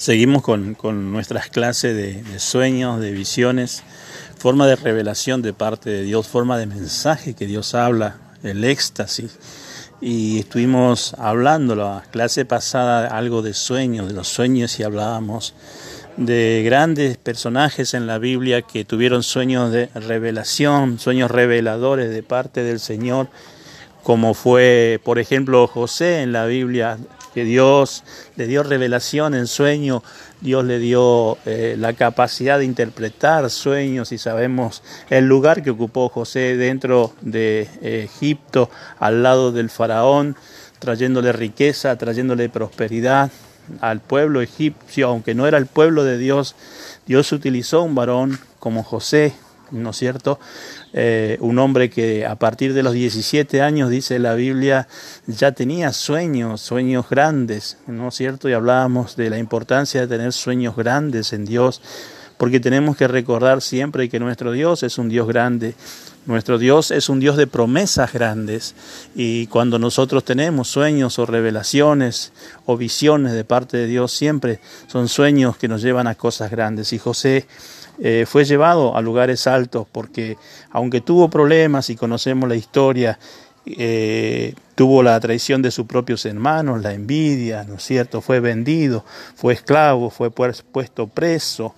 [0.00, 3.82] Seguimos con, nuestras clases de, sueños, de visiones,
[4.38, 9.38] forma de revelación de parte de Dios, forma de mensaje que Dios habla, el éxtasis.
[10.00, 15.52] Y estuvimos hablando la clase pasada algo de sueños, de los sueños y hablábamos
[16.16, 22.62] de grandes personajes en la Biblia que tuvieron sueños de revelación, sueños reveladores de parte
[22.62, 23.28] del Señor,
[24.02, 26.96] como fue, por ejemplo, José en la Biblia,
[27.34, 28.04] que Dios
[28.36, 30.02] le dio revelación en sueño,
[30.40, 36.08] Dios le dio eh, la capacidad de interpretar sueños y sabemos el lugar que ocupó
[36.08, 40.36] José dentro de Egipto, al lado del faraón,
[40.78, 43.30] trayéndole riqueza, trayéndole prosperidad
[43.80, 46.56] al pueblo egipcio, aunque no era el pueblo de Dios,
[47.06, 49.32] Dios utilizó un varón como José,
[49.70, 50.38] ¿no es cierto?
[50.92, 54.88] Eh, un hombre que a partir de los 17 años, dice la Biblia,
[55.26, 58.48] ya tenía sueños, sueños grandes, ¿no es cierto?
[58.48, 61.80] Y hablábamos de la importancia de tener sueños grandes en Dios,
[62.36, 65.74] porque tenemos que recordar siempre que nuestro Dios es un Dios grande.
[66.26, 68.74] Nuestro Dios es un Dios de promesas grandes
[69.14, 72.32] y cuando nosotros tenemos sueños o revelaciones
[72.66, 76.92] o visiones de parte de Dios, siempre son sueños que nos llevan a cosas grandes.
[76.92, 77.46] Y José
[78.02, 80.38] eh, fue llevado a lugares altos porque
[80.70, 83.18] aunque tuvo problemas y conocemos la historia,
[83.66, 88.22] eh, tuvo la traición de sus propios hermanos, la envidia, ¿no es cierto?
[88.22, 91.74] Fue vendido, fue esclavo, fue puesto preso,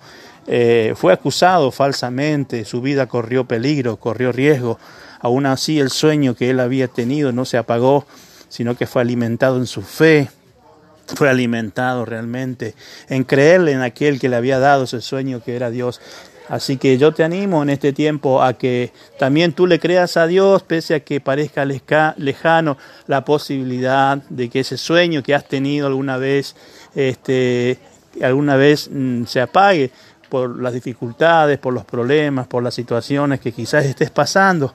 [0.47, 4.79] eh, fue acusado falsamente, su vida corrió peligro, corrió riesgo.
[5.19, 8.05] Aún así el sueño que él había tenido no se apagó,
[8.49, 10.29] sino que fue alimentado en su fe,
[11.07, 12.75] fue alimentado realmente
[13.09, 16.01] en creerle en aquel que le había dado ese sueño que era Dios.
[16.49, 20.27] Así que yo te animo en este tiempo a que también tú le creas a
[20.27, 25.87] Dios, pese a que parezca lejano la posibilidad de que ese sueño que has tenido
[25.87, 26.55] alguna vez,
[26.95, 27.79] este,
[28.21, 29.91] alguna vez mm, se apague
[30.29, 34.73] por las dificultades, por los problemas, por las situaciones que quizás estés pasando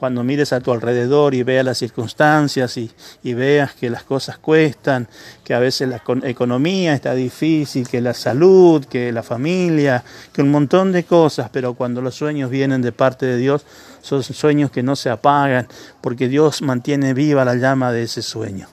[0.00, 2.90] cuando mires a tu alrededor y veas las circunstancias y,
[3.34, 5.06] veas que las cosas cuestan,
[5.44, 10.02] que a veces la economía está difícil, que la salud, que la familia,
[10.32, 13.66] que un montón de cosas, pero cuando los sueños vienen de parte de Dios,
[14.00, 15.68] son sueños que no se apagan,
[16.00, 18.68] porque Dios mantiene viva la llama de ese sueño.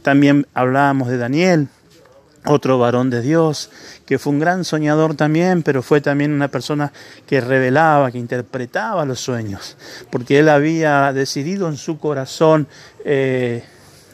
[0.00, 1.68] También hablábamos de Daniel,
[2.46, 3.70] otro varón de Dios,
[4.06, 6.92] que fue un gran soñador también, pero fue también una persona
[7.26, 9.76] que revelaba, que interpretaba los sueños,
[10.10, 12.68] porque él había decidido en su corazón
[13.04, 13.64] eh,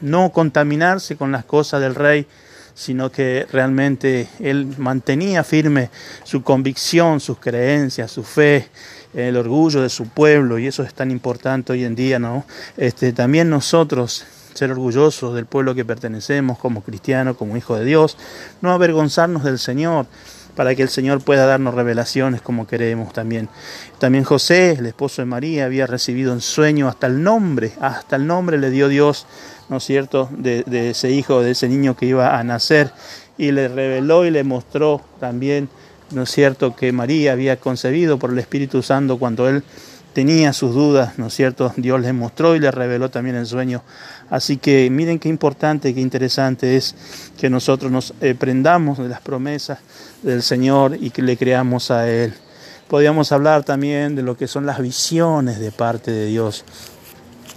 [0.01, 2.27] no contaminarse con las cosas del rey,
[2.75, 5.91] sino que realmente él mantenía firme
[6.25, 8.69] su convicción, sus creencias, su fe,
[9.13, 12.45] el orgullo de su pueblo, y eso es tan importante hoy en día, ¿no?
[12.77, 14.25] Este, también nosotros
[14.61, 18.19] ser orgullosos del pueblo que pertenecemos como cristianos, como hijos de Dios,
[18.61, 20.05] no avergonzarnos del Señor,
[20.55, 23.49] para que el Señor pueda darnos revelaciones como queremos también.
[23.99, 28.27] También José, el esposo de María, había recibido en sueño hasta el nombre, hasta el
[28.27, 29.27] nombre le dio Dios,
[29.71, 32.93] ¿no es cierto?, de, de ese hijo, de ese niño que iba a nacer,
[33.39, 35.71] y le reveló y le mostró también,
[36.11, 39.63] ¿no es cierto?, que María había concebido por el Espíritu Santo cuando él
[40.13, 41.73] tenía sus dudas, ¿no es cierto?
[41.77, 43.83] Dios les mostró y les reveló también el sueño.
[44.29, 46.95] Así que miren qué importante, qué interesante es
[47.39, 49.79] que nosotros nos eh, prendamos de las promesas
[50.23, 52.35] del Señor y que le creamos a Él.
[52.89, 56.65] Podríamos hablar también de lo que son las visiones de parte de Dios.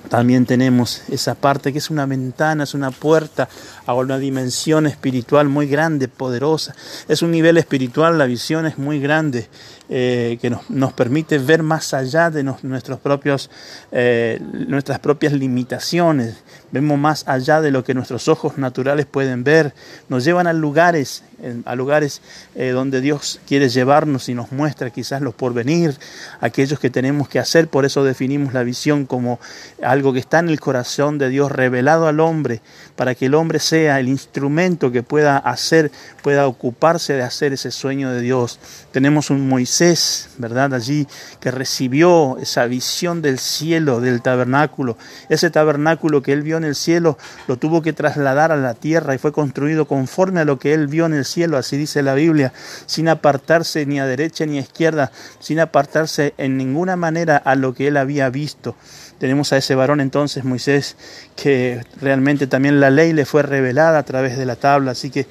[0.10, 3.50] También tenemos esa parte que es una ventana, es una puerta
[3.86, 6.76] a una dimensión espiritual muy grande, poderosa.
[7.08, 9.48] Es un nivel espiritual, la visión es muy grande,
[9.90, 13.50] eh, que nos, nos, permite ver más allá de nuestros propios,
[13.92, 16.38] eh, nuestras propias limitaciones.
[16.72, 19.74] Vemos más allá de lo que nuestros ojos naturales pueden ver.
[20.10, 21.24] Nos llevan a lugares,
[21.66, 22.22] a lugares
[22.56, 25.98] eh, donde Dios quiere llevarnos y nos muestra quizás los porvenir,
[26.40, 27.68] aquellos que tenemos que hacer.
[27.68, 29.40] Por eso definimos la visión como
[29.94, 32.62] algo que está en el corazón de Dios revelado al hombre,
[32.96, 35.92] para que el hombre sea el instrumento que pueda hacer,
[36.22, 38.60] pueda ocuparse de hacer ese sueño de Dios.
[38.92, 40.74] Tenemos un Moisés, ¿verdad?
[40.74, 41.08] Allí
[41.40, 44.98] que recibió esa visión del cielo, del tabernáculo.
[45.30, 47.18] Ese tabernáculo que él vio en el cielo
[47.48, 50.88] lo tuvo que trasladar a la tierra y fue construido conforme a lo que él
[50.88, 52.52] vio en el cielo, así dice la Biblia,
[52.86, 57.74] sin apartarse ni a derecha ni a izquierda, sin apartarse en ninguna manera a lo
[57.74, 58.76] que él había visto.
[59.20, 60.96] Tenemos a ese varón entonces, Moisés,
[61.36, 65.28] que realmente también la ley le fue revelada a través de la tabla, así que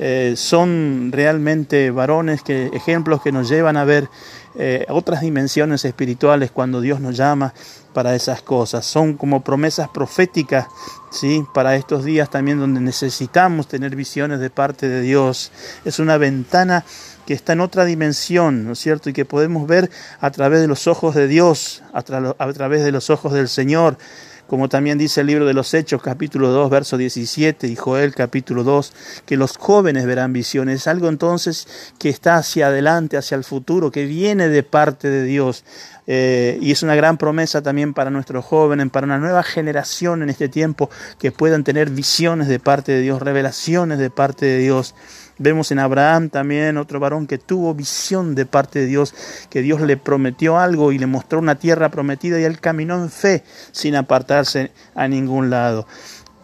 [0.00, 4.08] eh, son realmente varones, que, ejemplos que nos llevan a ver
[4.56, 7.52] eh, otras dimensiones espirituales cuando Dios nos llama
[7.92, 8.86] para esas cosas.
[8.86, 10.66] Son como promesas proféticas,
[11.10, 11.44] ¿sí?
[11.52, 15.50] Para estos días también donde necesitamos tener visiones de parte de Dios.
[15.84, 16.84] Es una ventana
[17.28, 19.10] que está en otra dimensión, ¿no es cierto?
[19.10, 23.10] Y que podemos ver a través de los ojos de Dios, a, través de los
[23.10, 23.98] ojos del Señor
[24.46, 28.64] como también dice el libro de los Hechos, capítulo 2, verso 17, y Joel, capítulo
[28.64, 28.94] 2,
[29.26, 30.86] que los jóvenes verán visiones.
[30.86, 35.64] Algo entonces que está hacia adelante, hacia el futuro, que viene de parte de Dios.
[36.06, 40.30] Eh, y es una gran promesa también para nuestros jóvenes, para una nueva generación en
[40.30, 40.88] este tiempo,
[41.18, 44.94] que puedan tener visiones de parte de Dios, revelaciones de parte de Dios.
[45.38, 49.14] Vemos en Abraham también otro varón que tuvo visión de parte de Dios,
[49.50, 53.08] que Dios le prometió algo y le mostró una tierra prometida y él caminó en
[53.10, 55.86] fe sin apartarse a ningún lado.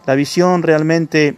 [0.05, 1.37] La visión realmente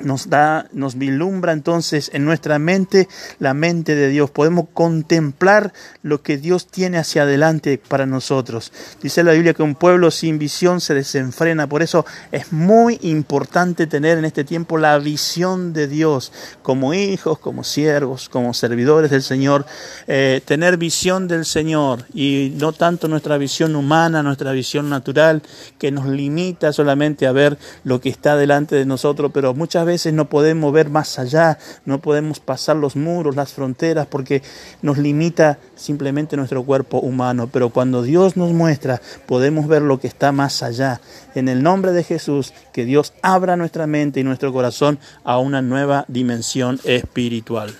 [0.00, 3.08] nos da, nos vislumbra entonces en nuestra mente
[3.38, 4.30] la mente de Dios.
[4.30, 5.72] Podemos contemplar
[6.02, 8.72] lo que Dios tiene hacia adelante para nosotros.
[9.02, 11.66] Dice la Biblia que un pueblo sin visión se desenfrena.
[11.66, 17.38] Por eso es muy importante tener en este tiempo la visión de Dios como hijos,
[17.38, 19.66] como siervos, como servidores del Señor.
[20.06, 25.42] Eh, tener visión del Señor y no tanto nuestra visión humana, nuestra visión natural
[25.78, 30.12] que nos limita solamente a ver lo que está delante de nosotros, pero muchas veces
[30.12, 34.42] no podemos ver más allá, no podemos pasar los muros, las fronteras, porque
[34.82, 37.48] nos limita simplemente nuestro cuerpo humano.
[37.52, 41.00] Pero cuando Dios nos muestra, podemos ver lo que está más allá.
[41.34, 45.62] En el nombre de Jesús, que Dios abra nuestra mente y nuestro corazón a una
[45.62, 47.74] nueva dimensión espiritual.